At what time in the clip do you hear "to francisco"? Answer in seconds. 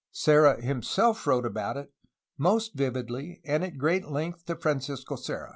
4.47-5.15